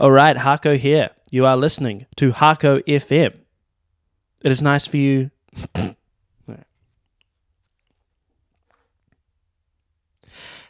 [0.00, 1.10] All right, Hahko here.
[1.30, 3.32] You are listening to Hahko FM.
[4.42, 5.30] It is nice for you.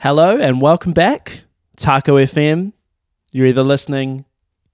[0.01, 1.45] Hello and welcome back.
[1.73, 2.75] It's Hahko FM.
[3.33, 4.27] You're either listening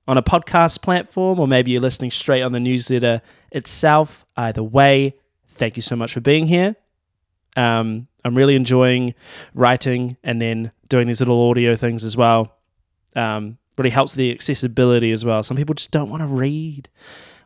[0.09, 4.27] on a podcast platform or maybe you're listening straight on the newsletter itself.
[4.37, 5.15] Either way,
[5.47, 6.75] thank you so much for being here.
[7.57, 9.15] Um, I'm really enjoying
[9.55, 12.57] writing and then doing these little audio things as well.
[13.15, 15.43] Um, really helps the accessibility as well.
[15.43, 16.89] Some people just don't want to read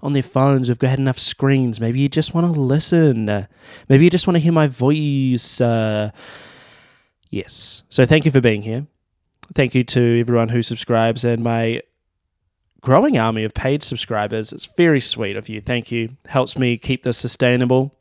[0.02, 0.69] on their phones.
[0.69, 1.80] We've got enough screens.
[1.80, 3.28] Maybe you just want to listen.
[3.28, 3.46] Uh,
[3.88, 5.60] maybe you just want to hear my voice.
[5.60, 6.10] Uh,
[7.30, 7.82] yes.
[7.88, 8.87] So thank you for being here.
[9.55, 11.82] Thank you to everyone who subscribes and my
[12.80, 14.52] growing army of paid subscribers.
[14.52, 15.60] It's very sweet of you.
[15.60, 16.16] Thank you.
[16.27, 17.95] Helps me keep this sustainable.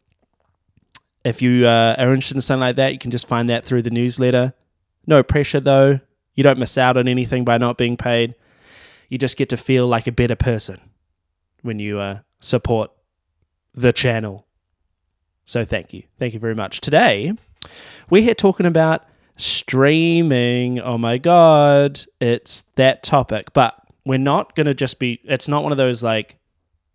[1.24, 3.82] If you uh, are interested in something like that, you can just find that through
[3.82, 4.54] the newsletter.
[5.08, 6.02] No pressure though.
[6.36, 8.36] You don't miss out on anything by not being paid.
[9.10, 10.80] You just get to feel like a better person
[11.62, 12.92] when you uh, support
[13.74, 14.48] the channel.
[15.46, 16.04] So thank you.
[16.18, 16.82] Thank you very much.
[16.82, 17.34] Today,
[18.10, 19.04] we're here talking about
[19.36, 20.80] streaming.
[20.80, 23.54] Oh my God, it's that topic.
[23.54, 23.76] But
[24.06, 26.38] we're not going to just be, it's not one of those like,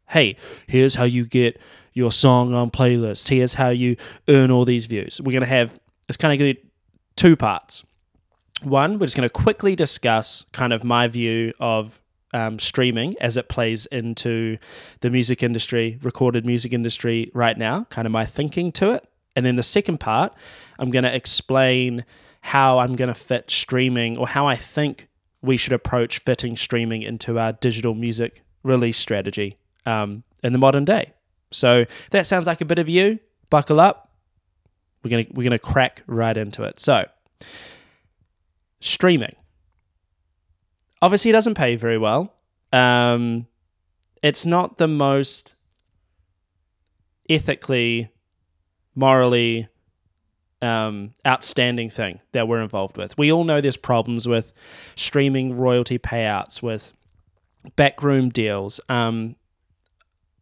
[0.08, 0.36] hey,
[0.66, 1.60] here's how you get
[1.92, 3.28] your song on playlist.
[3.28, 3.96] Here's how you
[4.28, 5.20] earn all these views.
[5.20, 6.68] We're going to have, it's kind of going to be
[7.16, 7.84] two parts.
[8.62, 12.00] One, we're just going to quickly discuss kind of my view of
[12.34, 14.58] um, streaming as it plays into
[15.00, 19.08] the music industry, recorded music industry right now, kind of my thinking to it.
[19.36, 20.34] And then the second part,
[20.78, 22.04] I'm going to explain
[22.40, 25.08] how I'm going to fit streaming or how I think
[25.42, 30.84] we should approach fitting streaming into our digital music release strategy um, in the modern
[30.84, 31.12] day.
[31.50, 33.20] So that sounds like a bit of you,
[33.50, 34.10] buckle up.
[35.02, 36.80] We're gonna we're gonna crack right into it.
[36.80, 37.06] So
[38.80, 39.36] streaming.
[41.00, 42.34] Obviously, it doesn't pay very well.
[42.72, 43.46] Um,
[44.22, 45.54] it's not the most
[47.28, 48.10] ethically,
[48.94, 49.68] morally
[50.60, 53.16] um, outstanding thing that we're involved with.
[53.16, 54.52] We all know there's problems with
[54.96, 56.94] streaming royalty payouts, with
[57.76, 58.80] backroom deals.
[58.88, 59.36] Um,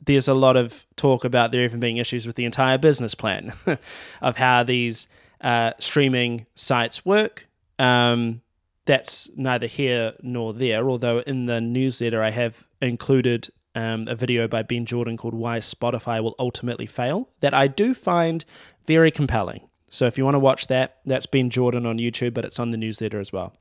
[0.05, 3.53] there's a lot of talk about there even being issues with the entire business plan
[4.21, 5.09] of how these
[5.41, 7.47] uh, streaming sites work.
[7.79, 8.43] Um,
[8.85, 14.49] that's neither here nor there, although in the newsletter I have included um, a video
[14.49, 18.45] by Ben Jordan called Why Spotify Will Ultimately Fail that I do find
[18.87, 19.69] very compelling.
[19.91, 22.71] So if you want to watch that, that's Ben Jordan on YouTube, but it's on
[22.71, 23.55] the newsletter as well.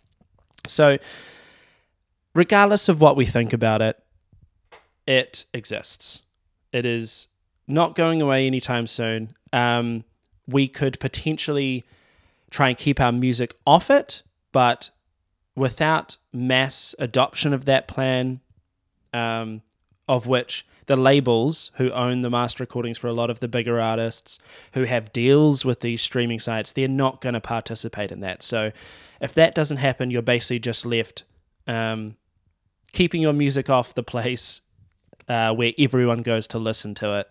[0.67, 0.97] So,
[2.33, 4.01] regardless of what we think about it,
[5.05, 6.23] it exists.
[6.71, 7.27] It is
[7.67, 9.35] not going away anytime soon.
[9.53, 10.03] Um,
[10.47, 11.83] we could potentially
[12.55, 14.23] try and keep our music off it,
[14.53, 14.89] but
[15.57, 18.39] without mass adoption of that plan,
[19.13, 19.61] um,
[20.07, 23.81] of which the labels who own the master recordings for a lot of the bigger
[23.81, 24.39] artists
[24.73, 28.41] who have deals with these streaming sites, they're not going to participate in that.
[28.41, 28.71] So
[29.19, 31.25] if that doesn't happen, you're basically just left
[31.67, 32.15] um,
[32.93, 34.61] keeping your music off the place
[35.27, 37.27] uh, where everyone goes to listen to it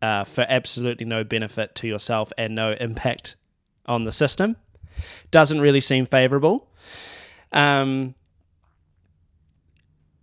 [0.00, 3.36] uh, for absolutely no benefit to yourself and no impact
[3.86, 4.56] on the system.
[5.30, 6.68] Doesn't really seem favorable.
[7.52, 8.14] Um,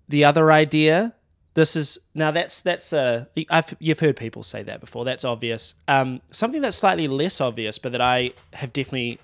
[0.07, 1.13] the other idea,
[1.53, 5.05] this is now that's that's a I've, you've heard people say that before.
[5.05, 5.73] That's obvious.
[5.87, 9.19] Um, something that's slightly less obvious, but that I have definitely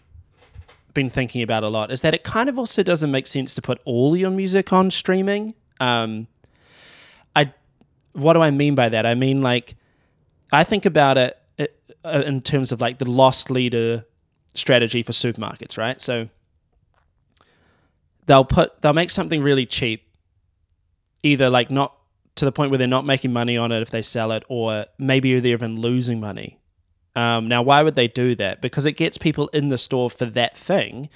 [0.94, 3.62] been thinking about a lot is that it kind of also doesn't make sense to
[3.62, 5.54] put all your music on streaming.
[5.80, 6.28] Um,
[7.36, 7.54] I
[8.14, 9.06] what do I mean by that?
[9.06, 9.76] I mean like
[10.52, 14.06] I think about it, it uh, in terms of like the loss leader
[14.58, 16.02] strategy for supermarkets, right?
[16.02, 16.30] So
[18.26, 20.04] they'll put they'll make something really cheap,
[21.24, 21.96] either like not
[22.36, 24.86] to the point where they're not making money on it if they sell it, or
[24.98, 26.60] maybe they're even losing money.
[27.16, 28.62] Um, now, why would they do that?
[28.62, 31.10] Because it gets people in the store for that thing,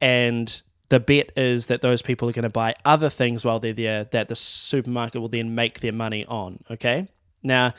[0.00, 0.60] and
[0.90, 4.04] the bet is that those people are going to buy other things while they're there
[4.04, 6.64] that the supermarket will then make their money on.
[6.70, 7.08] Okay,
[7.42, 7.74] now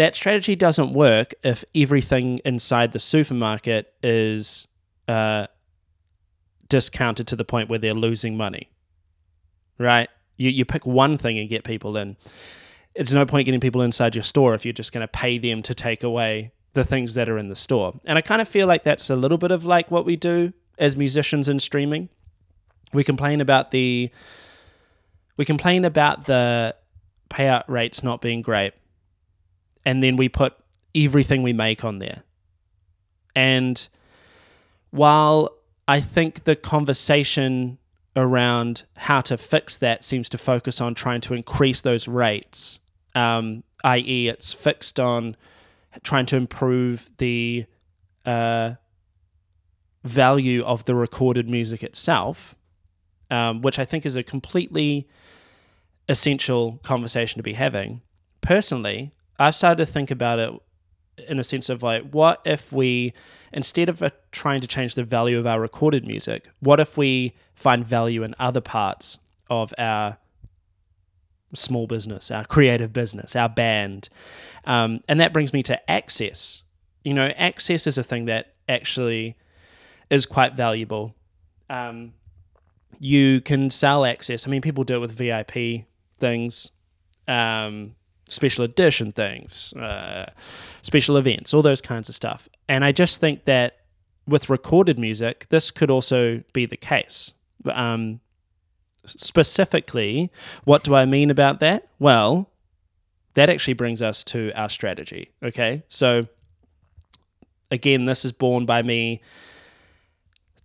[0.00, 4.66] that strategy doesn't work if everything inside the supermarket is
[5.08, 5.46] uh,
[6.70, 8.70] discounted to the point where they're losing money.
[9.76, 10.08] Right?
[10.38, 12.16] You, you pick one thing and get people in.
[12.94, 15.60] It's no point getting people inside your store if you're just going to pay them
[15.64, 17.92] to take away the things that are in the store.
[18.06, 20.54] And I kind of feel like that's a little bit of like what we do
[20.78, 22.08] as musicians in streaming.
[22.94, 24.10] We complain about the
[25.36, 26.74] we complain about the
[27.28, 28.72] payout rates not being great.
[29.84, 30.54] And then we put
[30.94, 32.22] everything we make on there.
[33.34, 33.88] And
[34.90, 35.56] while
[35.86, 37.78] I think the conversation
[38.16, 42.80] around how to fix that seems to focus on trying to increase those rates,
[43.14, 45.36] um, i.e., it's fixed on
[46.02, 47.66] trying to improve the
[48.26, 48.72] uh,
[50.04, 52.54] value of the recorded music itself,
[53.30, 55.08] um, which I think is a completely
[56.08, 58.02] essential conversation to be having.
[58.40, 60.52] Personally, I've started to think about it
[61.28, 63.14] in a sense of like, what if we,
[63.52, 67.34] instead of uh, trying to change the value of our recorded music, what if we
[67.54, 70.18] find value in other parts of our
[71.54, 74.10] small business, our creative business, our band?
[74.66, 76.62] Um, and that brings me to access.
[77.02, 79.36] You know, access is a thing that actually
[80.10, 81.14] is quite valuable.
[81.70, 82.12] Um,
[82.98, 84.46] you can sell access.
[84.46, 85.86] I mean, people do it with VIP
[86.18, 86.72] things.
[87.26, 87.94] Um,
[88.30, 90.30] special edition things, uh,
[90.82, 92.48] special events, all those kinds of stuff.
[92.68, 93.78] And I just think that
[94.26, 97.32] with recorded music, this could also be the case.
[97.66, 98.20] Um,
[99.04, 100.30] specifically,
[100.64, 101.88] what do I mean about that?
[101.98, 102.50] Well,
[103.34, 105.30] that actually brings us to our strategy.
[105.42, 105.82] Okay.
[105.88, 106.26] So,
[107.70, 109.20] again, this is born by me.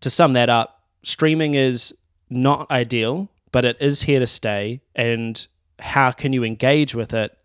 [0.02, 1.96] To sum that up, streaming is
[2.30, 4.82] not ideal, but it is here to stay.
[4.96, 5.46] And
[5.80, 7.36] how can you engage with it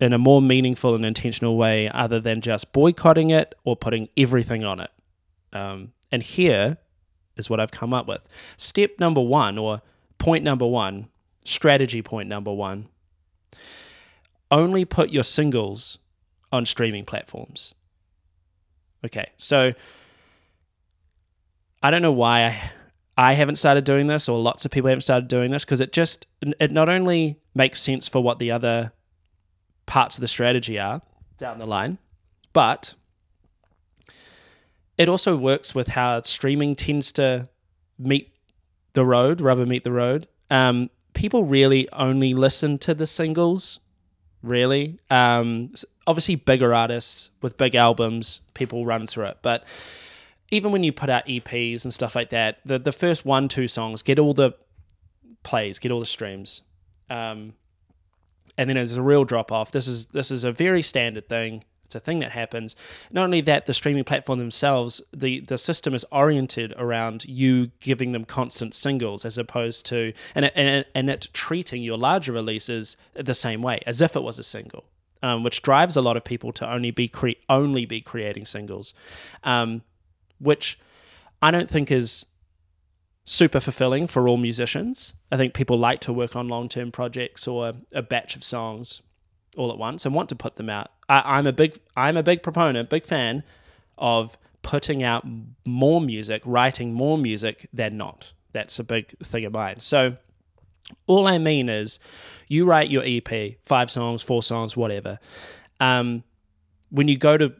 [0.00, 4.66] in a more meaningful and intentional way other than just boycotting it or putting everything
[4.66, 4.90] on it.
[5.52, 6.76] Um, and here
[7.36, 8.28] is what I've come up with.
[8.56, 9.80] Step number one, or
[10.18, 11.08] point number one,
[11.44, 12.88] strategy point number one
[14.50, 15.98] only put your singles
[16.52, 17.74] on streaming platforms.
[19.04, 19.72] Okay, so
[21.82, 22.70] I don't know why I,
[23.16, 25.92] I haven't started doing this, or lots of people haven't started doing this, because it
[25.92, 26.26] just
[26.60, 28.92] it not only makes sense for what the other
[29.86, 31.02] parts of the strategy are
[31.38, 31.98] down the line.
[32.52, 32.94] But
[34.98, 37.48] it also works with how streaming tends to
[37.98, 38.34] meet
[38.94, 40.26] the road, rubber meet the road.
[40.50, 43.80] Um, people really only listen to the singles,
[44.42, 44.98] really.
[45.10, 45.72] Um,
[46.06, 49.38] obviously, bigger artists with big albums, people run through it.
[49.42, 49.64] But
[50.50, 53.68] even when you put out EPs and stuff like that, the, the first one, two
[53.68, 54.52] songs get all the
[55.42, 56.62] plays, get all the streams.
[57.10, 57.54] Um,
[58.58, 59.72] and then there's a real drop off.
[59.72, 61.62] This is this is a very standard thing.
[61.84, 62.74] It's a thing that happens.
[63.12, 68.12] Not only that, the streaming platform themselves, the the system is oriented around you giving
[68.12, 72.32] them constant singles as opposed to and it, and it, and it treating your larger
[72.32, 74.84] releases the same way as if it was a single.
[75.22, 78.92] Um, which drives a lot of people to only be cre- only be creating singles,
[79.44, 79.82] um,
[80.38, 80.78] which
[81.40, 82.26] I don't think is
[83.26, 85.12] super fulfilling for all musicians.
[85.30, 89.02] I think people like to work on long term projects or a batch of songs
[89.56, 90.90] all at once and want to put them out.
[91.08, 93.42] I, am a big I'm a big proponent, big fan
[93.98, 95.26] of putting out
[95.64, 98.32] more music, writing more music than not.
[98.52, 99.80] That's a big thing of mine.
[99.80, 100.16] So
[101.06, 101.98] all I mean is
[102.48, 105.18] you write your EP, five songs, four songs, whatever.
[105.80, 106.22] Um,
[106.90, 107.54] when you go to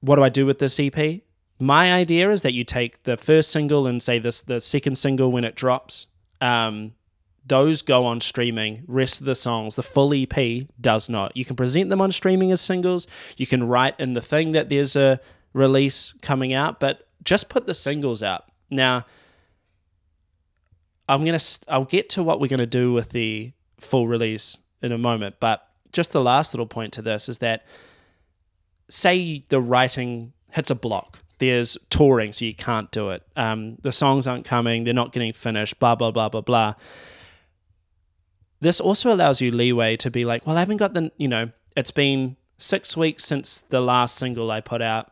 [0.00, 1.22] what do I do with this EP?
[1.62, 5.30] My idea is that you take the first single and say this the second single
[5.30, 6.08] when it drops.
[6.40, 6.94] Um,
[7.46, 8.82] those go on streaming.
[8.88, 11.36] Rest of the songs, the full EP does not.
[11.36, 13.06] You can present them on streaming as singles.
[13.36, 15.20] You can write in the thing that there's a
[15.52, 18.46] release coming out, but just put the singles out.
[18.68, 19.06] Now,
[21.08, 21.38] I'm gonna
[21.68, 25.64] I'll get to what we're gonna do with the full release in a moment, but
[25.92, 27.64] just the last little point to this is that
[28.90, 33.24] say the writing hits a block there's touring, so you can't do it.
[33.34, 36.74] Um, the songs aren't coming, they're not getting finished, blah, blah, blah, blah, blah.
[38.60, 41.50] This also allows you leeway to be like, well, I haven't got the, you know,
[41.76, 45.10] it's been six weeks since the last single I put out.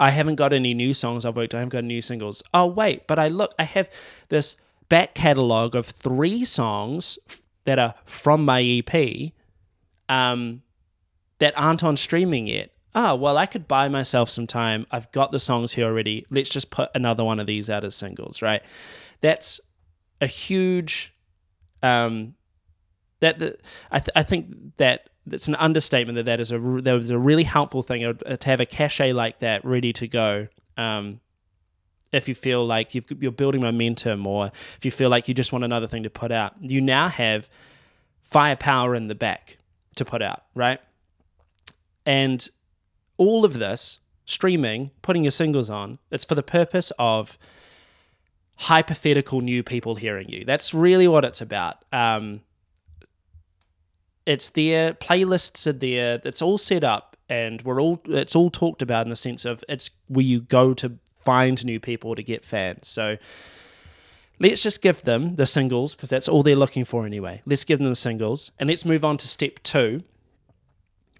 [0.00, 1.52] I haven't got any new songs I've worked.
[1.54, 2.42] I haven't got new singles.
[2.54, 3.90] Oh, wait, but I look, I have
[4.30, 4.56] this
[4.88, 7.18] back catalogue of three songs
[7.66, 9.32] that are from my EP
[10.08, 10.62] um,
[11.40, 14.86] that aren't on streaming yet ah, well, I could buy myself some time.
[14.90, 16.24] I've got the songs here already.
[16.30, 18.62] Let's just put another one of these out as singles, right?
[19.20, 19.60] That's
[20.22, 21.14] a huge,
[21.82, 22.34] um,
[23.20, 23.60] that
[23.90, 27.18] I, th- I think that it's an understatement that that is a that was a
[27.18, 30.48] really helpful thing uh, to have a cachet like that ready to go.
[30.76, 31.20] Um,
[32.12, 35.52] if you feel like you are building momentum, or if you feel like you just
[35.52, 37.50] want another thing to put out, you now have
[38.22, 39.58] firepower in the back
[39.96, 40.80] to put out, right?
[42.06, 42.48] And
[43.16, 47.38] all of this streaming, putting your singles on, it's for the purpose of
[48.56, 50.44] hypothetical new people hearing you.
[50.44, 51.84] That's really what it's about.
[51.92, 52.40] Um,
[54.24, 58.82] it's there, playlists are there, it's all set up, and we're all it's all talked
[58.82, 62.44] about in the sense of it's where you go to find new people to get
[62.44, 62.88] fans.
[62.88, 63.18] So
[64.38, 67.42] let's just give them the singles because that's all they're looking for anyway.
[67.46, 70.02] Let's give them the singles and let's move on to step two,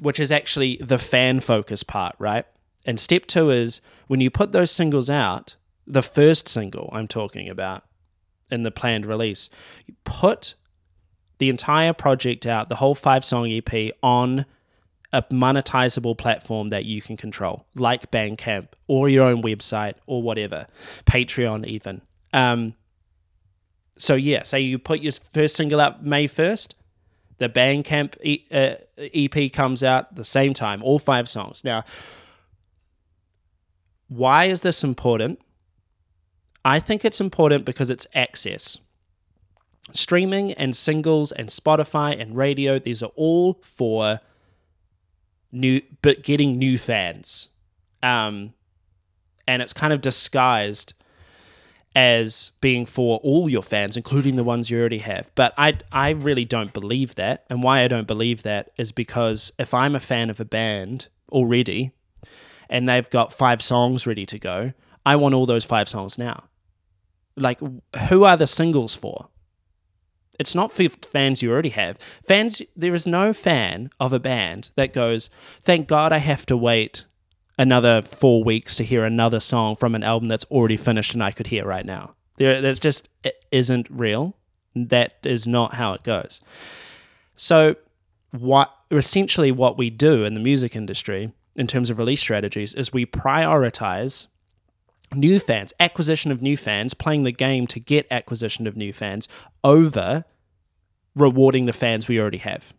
[0.01, 2.45] which is actually the fan focus part, right?
[2.87, 7.49] And step two is when you put those singles out, the first single I'm talking
[7.49, 7.85] about
[8.51, 9.51] in the planned release,
[9.87, 10.55] you put
[11.39, 14.47] the entire project out, the whole five song EP on
[15.13, 20.67] a monetizable platform that you can control, like Bandcamp or your own website or whatever,
[21.05, 22.03] Patreon even.
[22.33, 22.75] Um,
[23.99, 26.75] so yeah, say you put your first single out May first,
[27.39, 31.65] the Bandcamp e- uh, EP comes out the same time, all five songs.
[31.65, 31.85] Now,
[34.09, 35.41] why is this important?
[36.65, 38.79] I think it's important because it's access.
[39.93, 44.21] Streaming and singles and Spotify and radio, these are all for
[45.53, 47.49] new, but getting new fans.
[48.03, 48.55] Um,
[49.47, 50.95] and it's kind of disguised
[51.97, 55.31] as being for all your fans, including the ones you already have.
[55.35, 57.47] But I, I really don't believe that.
[57.49, 61.09] And why I don't believe that is because if I'm a fan of a band
[61.33, 61.93] already
[62.69, 64.75] and they've got five songs ready to go,
[65.07, 66.45] I want all those five songs now.
[67.35, 67.61] Like,
[68.09, 69.29] who are the singles for?
[70.39, 71.97] It's not for fans you already have.
[72.23, 75.31] Fans, there is no fan of a band that goes,
[75.63, 77.07] thank God I have to wait
[77.59, 81.31] another four weeks to hear another song from an album that's already finished and I
[81.31, 82.15] could hear right now.
[82.37, 84.37] There, that's just it isn't real.
[84.75, 86.41] That is not how it goes.
[87.35, 87.77] So,
[88.31, 92.93] what essentially what we do in the music industry in terms of release strategies is
[92.93, 94.27] we prioritize
[95.15, 99.29] new fans, acquisition of new fans, playing the game to get acquisition of new fans
[99.65, 100.25] over
[101.15, 102.75] rewarding the fans we already have.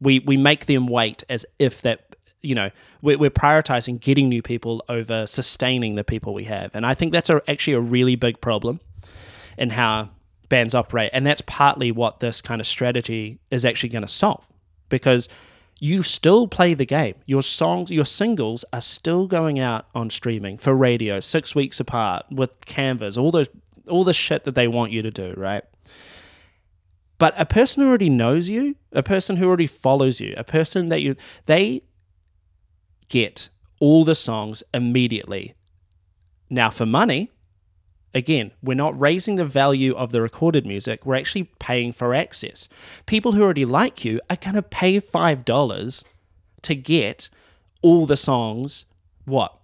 [0.00, 2.70] We we make them wait as if that you know
[3.02, 6.70] we're, we're prioritizing getting new people over sustaining the people we have.
[6.74, 8.80] And i think that's a, actually a really big problem
[9.58, 10.10] in how
[10.50, 11.10] bands operate.
[11.14, 14.46] And that's partly what this kind of strategy is actually going to solve
[14.90, 15.30] because
[15.78, 17.14] you still play the game.
[17.24, 22.26] Your songs your singles are still going out on streaming for radio six weeks apart
[22.30, 23.48] with canvas all those
[23.88, 25.64] all the shit that they want you to do right?
[27.16, 30.88] But a person who already knows you a person who already follows you a person
[30.88, 31.16] that you
[31.46, 31.82] they
[33.10, 33.50] get
[33.80, 35.54] all the songs immediately.
[36.48, 37.30] Now, for money,
[38.14, 42.68] again, we're not raising the value of the recorded music, we're actually paying for access.
[43.06, 46.04] People who already like you are going to pay $5
[46.62, 47.28] to get
[47.82, 48.86] all the songs,
[49.26, 49.56] what?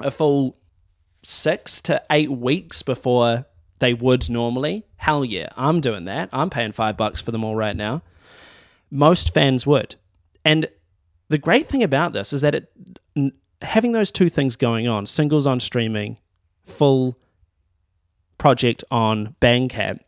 [0.00, 0.56] A full
[1.22, 3.46] six to eight weeks before
[3.78, 4.84] they would normally.
[4.96, 6.28] Hell yeah, I'm doing that.
[6.32, 8.02] I'm paying five bucks for them all right now.
[8.90, 9.96] Most fans would.
[10.44, 10.68] And
[11.28, 12.72] the great thing about this is that it
[13.62, 16.18] having those two things going on, singles on streaming,
[16.62, 17.18] full
[18.38, 20.00] project on Bandcamp,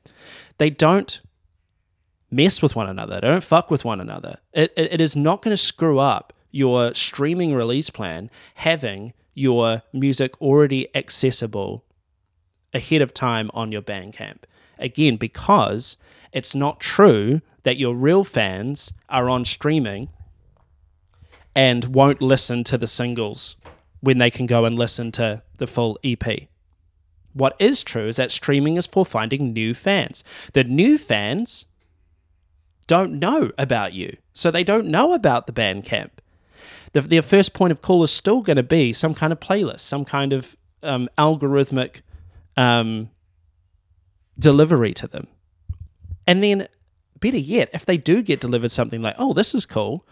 [0.58, 1.20] they don't
[2.30, 3.20] mess with one another.
[3.20, 4.38] They don't fuck with one another.
[4.52, 9.82] It, it, it is not going to screw up your streaming release plan having your
[9.92, 11.84] music already accessible
[12.74, 14.42] ahead of time on your Bandcamp.
[14.78, 15.96] Again, because
[16.32, 20.08] it's not true that your real fans are on streaming
[21.54, 23.56] and won't listen to the singles
[24.00, 26.48] when they can go and listen to the full EP.
[27.32, 30.24] What is true is that streaming is for finding new fans.
[30.52, 31.66] The new fans
[32.86, 36.10] don't know about you, so they don't know about the Bandcamp.
[36.92, 39.80] The, their first point of call is still going to be some kind of playlist,
[39.80, 42.00] some kind of um, algorithmic
[42.56, 43.10] um,
[44.38, 45.26] delivery to them.
[46.26, 46.68] And then,
[47.20, 50.06] better yet, if they do get delivered something like, oh, this is cool,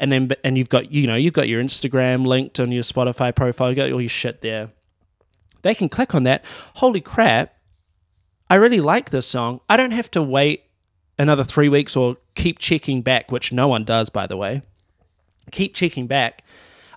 [0.00, 3.34] and then and you've got you know you've got your Instagram linked on your Spotify
[3.34, 4.70] profile, you got all your shit there.
[5.62, 6.44] They can click on that.
[6.76, 7.54] Holy crap!
[8.48, 9.60] I really like this song.
[9.68, 10.64] I don't have to wait
[11.18, 14.62] another three weeks or keep checking back, which no one does, by the way.
[15.52, 16.42] Keep checking back.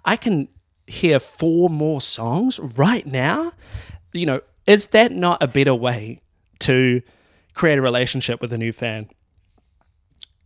[0.06, 0.48] I can
[0.88, 3.52] hear four more songs right now.
[4.14, 6.22] You know, is that not a better way
[6.60, 7.02] to
[7.54, 9.10] create a relationship with a new fan?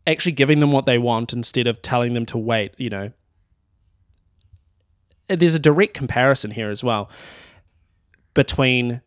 [0.08, 3.12] Actually giving them what they want instead of telling them to wait, you know.
[5.28, 7.10] There's a direct comparison here as well
[8.34, 9.02] between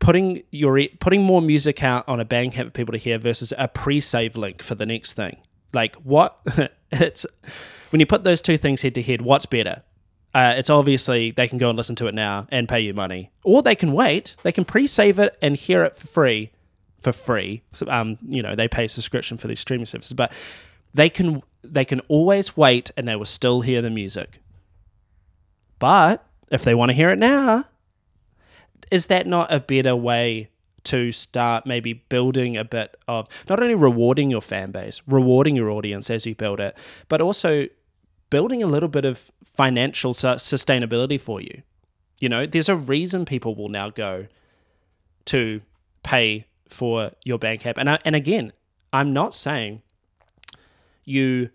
[0.00, 3.68] putting your putting more music out on a Bandcamp for people to hear versus a
[3.68, 5.36] pre-save link for the next thing.
[5.72, 6.40] Like what
[6.90, 7.24] it's
[7.90, 9.84] when you put those two things head to head, what's better?
[10.34, 13.30] Uh, it's obviously they can go and listen to it now and pay you money,
[13.44, 14.34] or they can wait.
[14.42, 16.50] They can pre-save it and hear it for free
[17.02, 17.62] for free.
[17.72, 20.32] So, um, you know, they pay subscription for these streaming services, but
[20.94, 24.40] they can they can always wait and they will still hear the music.
[25.78, 27.64] But if they want to hear it now,
[28.90, 30.48] is that not a better way
[30.84, 35.70] to start maybe building a bit of not only rewarding your fan base, rewarding your
[35.70, 36.76] audience as you build it,
[37.08, 37.66] but also
[38.30, 41.62] building a little bit of financial sustainability for you.
[42.18, 44.26] You know, there's a reason people will now go
[45.26, 45.60] to
[46.02, 47.74] pay for your Bandcamp.
[47.76, 48.52] And I, and again,
[48.92, 49.82] I'm not saying
[51.04, 51.50] you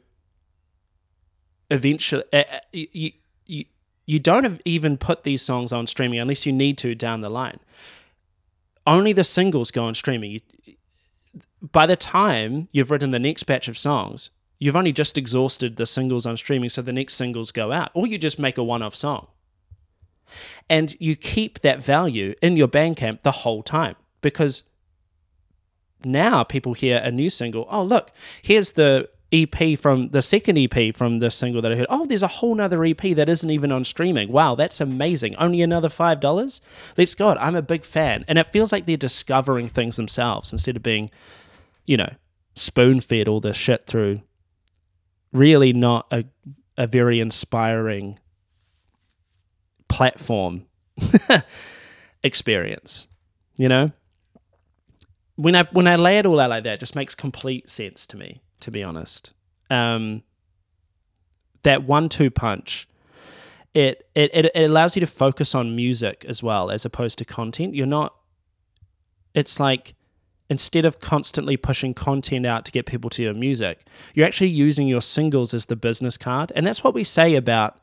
[1.69, 3.11] eventually uh, you,
[3.45, 3.65] you
[4.05, 7.59] you don't even put these songs on streaming unless you need to down the line.
[8.85, 10.39] Only the singles go on streaming.
[11.61, 15.85] By the time you've written the next batch of songs, you've only just exhausted the
[15.85, 18.81] singles on streaming, so the next singles go out, or you just make a one
[18.81, 19.27] off song.
[20.69, 24.63] And you keep that value in your Bandcamp the whole time because
[26.03, 27.67] now people hear a new single.
[27.69, 28.11] Oh, look,
[28.41, 31.87] here's the EP from the second EP from the single that I heard.
[31.89, 34.31] Oh, there's a whole nother EP that isn't even on streaming.
[34.31, 35.35] Wow, that's amazing.
[35.35, 36.61] Only another five dollars?
[36.97, 37.29] Let's go.
[37.29, 38.23] I'm a big fan.
[38.27, 41.09] And it feels like they're discovering things themselves instead of being,
[41.85, 42.13] you know,
[42.53, 44.21] spoon fed all this shit through
[45.33, 46.23] really not a
[46.77, 48.17] a very inspiring
[49.89, 50.65] platform
[52.23, 53.07] experience.
[53.57, 53.91] You know?
[55.37, 58.05] When I when I lay it all out like that, it just makes complete sense
[58.07, 59.33] to me to be honest.
[59.69, 60.23] Um,
[61.63, 62.87] that one-two punch,
[63.73, 67.25] it, it it it allows you to focus on music as well as opposed to
[67.25, 67.75] content.
[67.75, 68.15] You're not.
[69.33, 69.93] It's like
[70.49, 73.81] instead of constantly pushing content out to get people to your music,
[74.13, 77.79] you're actually using your singles as the business card, and that's what we say about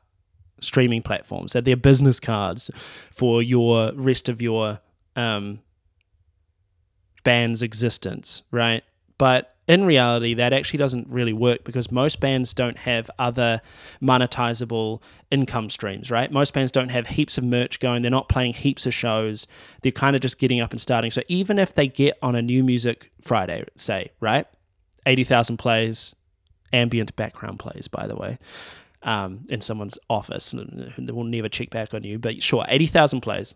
[0.61, 2.71] streaming platforms that they're business cards
[3.11, 4.81] for your rest of your
[5.15, 5.61] um,
[7.25, 8.85] band's existence, right?
[9.19, 13.63] But in reality, that actually doesn't really work because most bands don't have other
[14.03, 15.01] monetizable
[15.31, 16.31] income streams, right?
[16.31, 18.03] Most bands don't have heaps of merch going.
[18.03, 19.47] They're not playing heaps of shows.
[19.83, 21.11] They're kind of just getting up and starting.
[21.11, 24.47] So even if they get on a new music Friday, say, right?
[25.07, 26.15] 80,000 plays,
[26.73, 28.39] ambient background plays, by the way,
[29.03, 30.53] um, in someone's office.
[30.53, 33.55] And they will never check back on you, but sure, 80,000 plays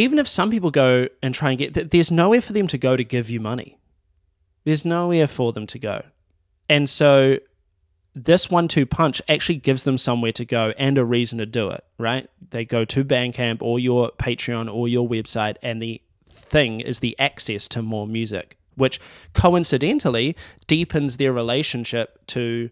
[0.00, 2.96] even if some people go and try and get, there's nowhere for them to go
[2.96, 3.78] to give you money.
[4.64, 6.02] There's nowhere for them to go.
[6.70, 7.38] And so
[8.14, 11.68] this one two punch actually gives them somewhere to go and a reason to do
[11.68, 12.30] it, right?
[12.50, 16.00] They go to Bandcamp or your Patreon or your website, and the
[16.32, 19.00] thing is the access to more music, which
[19.34, 20.34] coincidentally
[20.66, 22.70] deepens their relationship to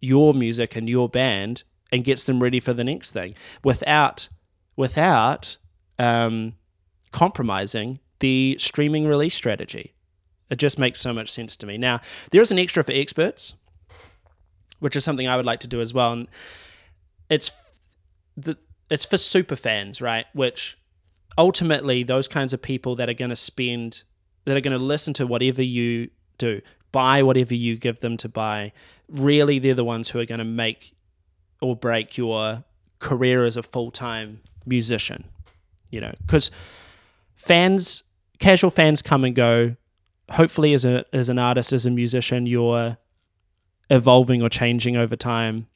[0.00, 4.28] your music and your band and gets them ready for the next thing without
[4.76, 5.56] without
[5.98, 6.54] um,
[7.12, 9.92] compromising the streaming release strategy.
[10.50, 11.78] It just makes so much sense to me.
[11.78, 13.54] Now, there is an extra for experts,
[14.78, 16.12] which is something I would like to do as well.
[16.12, 16.28] And
[17.30, 17.50] it's
[18.36, 18.56] the
[18.90, 20.26] it's for super fans, right?
[20.32, 20.78] Which
[21.38, 24.04] ultimately those kinds of people that are going to spend
[24.44, 26.60] that are going to listen to whatever you do,
[26.92, 28.72] buy whatever you give them to buy.
[29.08, 30.94] Really, they're the ones who are going to make
[31.60, 32.64] or break your
[32.98, 35.24] career as a full time musician
[35.94, 36.50] you know, because
[37.36, 38.02] fans,
[38.38, 39.76] casual fans come and go.
[40.30, 42.96] Hopefully, as a as an artist, as a musician, you're
[43.90, 45.68] evolving or changing over time,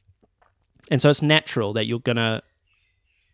[0.91, 2.43] and so it's natural that you're gonna.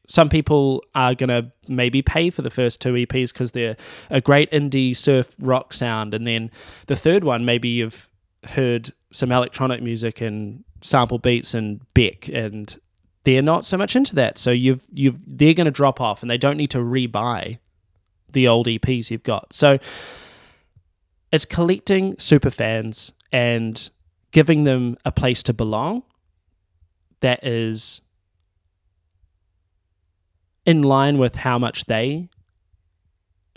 [0.07, 3.77] Some people are gonna maybe pay for the first two EPs because they're
[4.11, 6.51] a great indie surf rock sound, and then
[6.87, 8.11] the third one maybe you've
[8.45, 12.79] heard some electronic music and sample beats and Beck and
[13.25, 14.39] they're not so much into that.
[14.39, 17.59] So you've you've they're going to drop off, and they don't need to rebuy
[18.31, 19.53] the old EPs you've got.
[19.53, 19.79] So
[21.33, 23.91] it's collecting super fans and
[24.31, 26.03] giving them a place to belong
[27.21, 28.03] that is
[30.67, 32.29] in line with how much they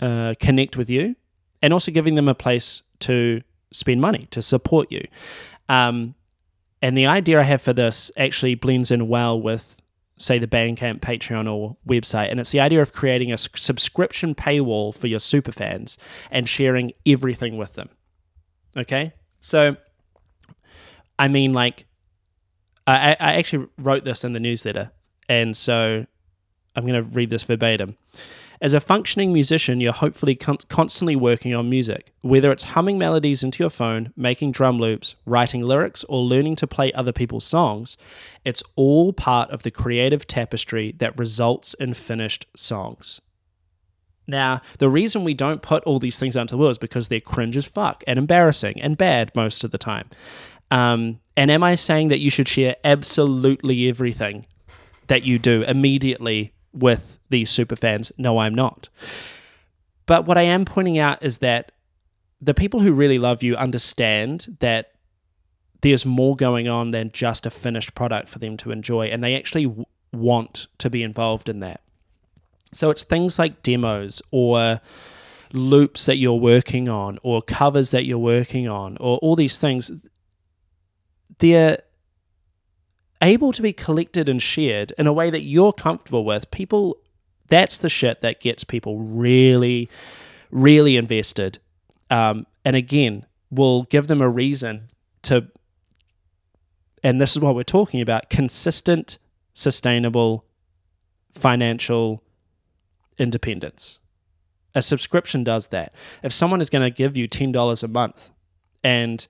[0.00, 1.16] uh, connect with you,
[1.62, 5.06] and also giving them a place to spend money to support you.
[5.68, 6.14] Um,
[6.80, 9.80] and the idea I have for this actually blends in well with,
[10.18, 12.30] say, the Bandcamp, Patreon, or website.
[12.30, 15.96] And it's the idea of creating a subscription paywall for your superfans
[16.30, 17.88] and sharing everything with them.
[18.76, 19.12] Okay?
[19.40, 19.76] So,
[21.18, 21.86] I mean, like,
[22.86, 24.92] I, I actually wrote this in the newsletter.
[25.28, 26.06] And so
[26.74, 27.96] I'm going to read this verbatim.
[28.60, 33.44] As a functioning musician, you're hopefully con- constantly working on music, whether it's humming melodies
[33.44, 37.96] into your phone, making drum loops, writing lyrics, or learning to play other people's songs.
[38.44, 43.20] It's all part of the creative tapestry that results in finished songs.
[44.26, 47.20] Now, the reason we don't put all these things out the world is because they're
[47.20, 50.08] cringe as fuck and embarrassing and bad most of the time.
[50.70, 54.46] Um, and am I saying that you should share absolutely everything
[55.06, 58.12] that you do immediately with these super fans.
[58.18, 58.88] No, I'm not.
[60.06, 61.72] But what I am pointing out is that
[62.40, 64.92] the people who really love you understand that
[65.80, 69.36] there's more going on than just a finished product for them to enjoy, and they
[69.36, 71.82] actually w- want to be involved in that.
[72.72, 74.80] So it's things like demos or
[75.52, 79.90] loops that you're working on or covers that you're working on or all these things.
[81.38, 81.82] They're
[83.22, 86.50] able to be collected and shared in a way that you're comfortable with.
[86.50, 86.96] People,
[87.48, 89.88] that's the shit that gets people really,
[90.50, 91.58] really invested.
[92.10, 94.88] Um, and again, will give them a reason
[95.22, 95.48] to
[97.02, 99.18] and this is what we're talking about consistent,
[99.54, 100.44] sustainable
[101.32, 102.22] financial
[103.18, 103.98] independence.
[104.74, 105.94] A subscription does that.
[106.22, 108.30] If someone is going to give you $10 a month
[108.82, 109.26] and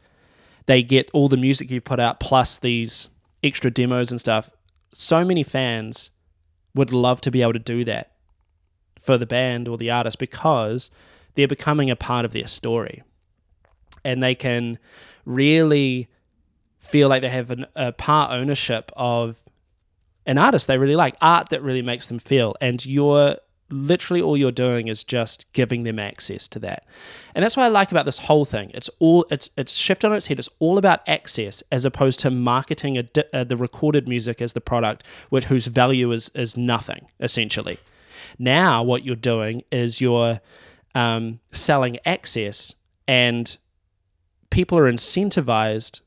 [0.67, 3.09] they get all the music you put out plus these
[3.43, 4.51] extra demos and stuff,
[4.93, 6.11] so many fans
[6.75, 8.13] would love to be able to do that
[8.99, 10.91] for the band or the artist because
[11.35, 13.03] they're becoming a part of their story.
[14.05, 14.79] And they can
[15.25, 16.09] really
[16.79, 19.37] feel like they have an, a part ownership of
[20.27, 22.55] an artist they really like, art that really makes them feel.
[22.61, 23.37] And you're
[23.71, 26.87] literally all you're doing is just giving them access to that.
[27.35, 28.71] And that's what I like about this whole thing.
[28.75, 30.39] It's all it's it's shifted on its head.
[30.39, 34.61] It's all about access as opposed to marketing a, uh, the recorded music as the
[34.61, 37.79] product, which whose value is is nothing essentially.
[38.39, 40.41] Now what you're doing is you're
[40.95, 42.75] um, selling access,
[43.07, 43.57] and
[44.51, 46.01] people are incentivized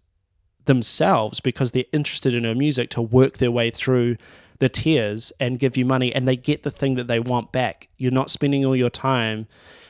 [0.65, 4.17] themselves because they're interested in her music to work their way through
[4.62, 7.89] the tiers and give you money and they get the thing that they want back.
[7.97, 9.47] You're not spending all your time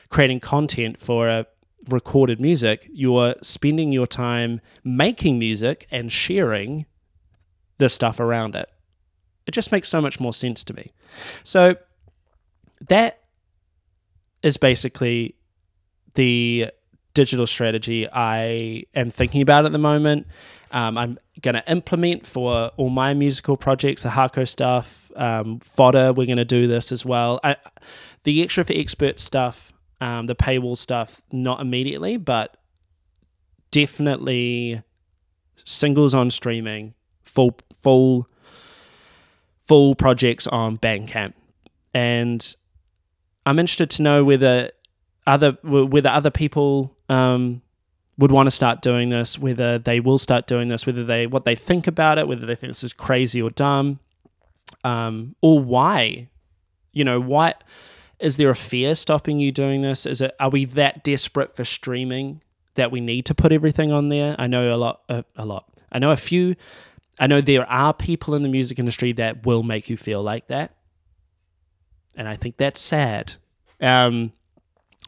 [0.08, 1.46] creating content for a
[1.88, 2.88] recorded music.
[2.90, 6.86] You're spending your time making music and sharing
[7.76, 8.72] the stuff around it.
[9.46, 10.90] It just makes so much more sense to me.
[11.44, 11.76] So
[12.88, 13.20] that
[14.42, 15.34] is basically
[16.14, 16.70] the
[17.14, 20.26] digital strategy I am thinking about at the moment.
[20.70, 26.12] Um, I'm going to implement for all my musical projects, the Hahko stuff, um, fodder.
[26.12, 27.40] We're going to do this as well.
[27.44, 27.56] I,
[28.24, 32.56] the extra for expert stuff, um, the paywall stuff, not immediately, but
[33.70, 34.82] definitely
[35.64, 38.28] singles on streaming, full full
[39.60, 41.34] full projects on Bandcamp,
[41.92, 42.56] and
[43.44, 44.70] I'm interested to know whether
[45.26, 47.62] other whether other people um,
[48.18, 51.44] would want to start doing this, whether they will start doing this, whether they what
[51.44, 54.00] they think about it, whether they think this is crazy or dumb,
[54.84, 56.28] um, or why.
[56.92, 57.54] You know, why
[58.18, 60.06] is there a fear stopping you doing this?
[60.06, 62.42] Is it are we that desperate for streaming
[62.74, 64.36] that we need to put everything on there?
[64.38, 65.68] I know a lot, a, a lot.
[65.90, 66.54] I know a few.
[67.18, 70.48] I know there are people in the music industry that will make you feel like
[70.48, 70.74] that,
[72.14, 73.34] and I think that's sad.
[73.80, 74.32] Um,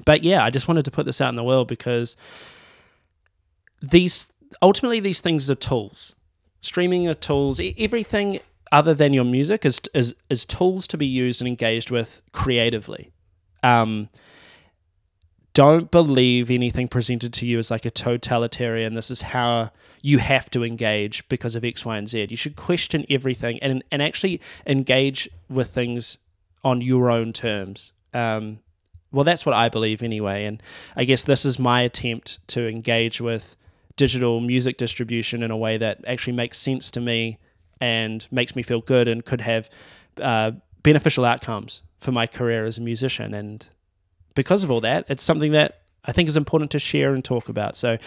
[0.04, 2.16] but yeah, I just wanted to put this out in the world because
[3.80, 6.16] these ultimately these things are tools.
[6.60, 7.60] Streaming are tools.
[7.78, 8.40] Everything
[8.72, 13.12] other than your music is is is tools to be used and engaged with creatively.
[13.62, 14.08] Um,
[15.52, 18.94] don't believe anything presented to you as like a totalitarian.
[18.94, 19.70] This is how
[20.02, 22.26] you have to engage because of X, Y, and Z.
[22.28, 26.18] You should question everything and and actually engage with things
[26.64, 27.92] on your own terms.
[28.12, 28.58] Um,
[29.14, 30.44] well, that's what I believe anyway.
[30.44, 30.62] And
[30.96, 33.56] I guess this is my attempt to engage with
[33.96, 37.38] digital music distribution in a way that actually makes sense to me
[37.80, 39.70] and makes me feel good and could have
[40.20, 40.50] uh,
[40.82, 43.34] beneficial outcomes for my career as a musician.
[43.34, 43.66] And
[44.34, 47.48] because of all that, it's something that I think is important to share and talk
[47.48, 47.76] about.
[47.76, 47.98] So,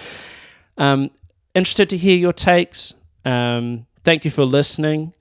[0.78, 1.10] um,
[1.56, 2.94] interested to hear your takes.
[3.24, 5.14] Um, thank you for listening.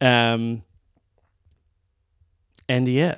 [0.00, 0.62] Um,
[2.68, 3.16] and yeah,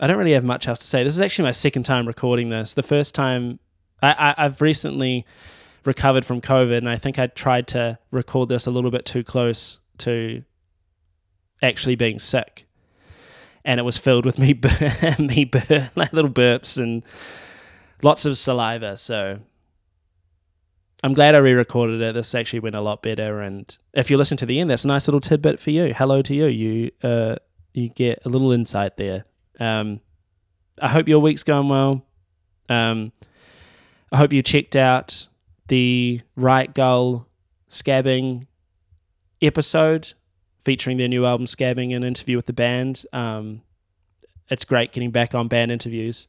[0.00, 1.04] I don't really have much else to say.
[1.04, 2.74] This is actually my second time recording this.
[2.74, 3.58] The first time
[4.02, 5.24] I, I've recently
[5.84, 9.22] recovered from COVID, and I think I tried to record this a little bit too
[9.22, 10.42] close to
[11.62, 12.66] actually being sick,
[13.64, 14.60] and it was filled with me
[15.18, 17.02] me bur- like little burps and
[18.02, 18.96] lots of saliva.
[18.96, 19.38] So
[21.02, 22.14] I'm glad I re-recorded it.
[22.14, 24.88] This actually went a lot better, and if you listen to the end, that's a
[24.88, 25.94] nice little tidbit for you.
[25.94, 26.46] Hello to you.
[26.46, 27.36] You uh,
[27.72, 29.24] you get a little insight there.
[29.60, 30.00] Um,
[30.80, 32.04] I hope your week's going well.
[32.68, 33.12] Um,
[34.10, 35.26] I hope you checked out
[35.68, 37.26] the Right Gull
[37.68, 38.46] scabbing
[39.42, 40.14] episode
[40.64, 43.04] featuring their new album Scabbing an interview with the band.
[43.12, 43.62] Um,
[44.48, 46.26] it's great getting back on band interviews.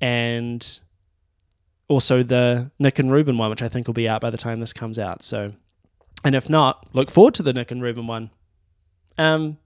[0.00, 0.80] And
[1.88, 4.60] also the Nick and Ruben one, which I think will be out by the time
[4.60, 5.22] this comes out.
[5.22, 5.52] So,
[6.24, 8.30] and if not, look forward to the Nick and Ruben one.
[9.18, 9.58] Um,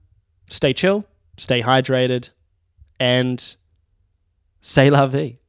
[0.49, 1.05] stay chill,
[1.37, 2.31] stay hydrated,
[2.99, 3.57] and
[4.61, 5.39] say la vie.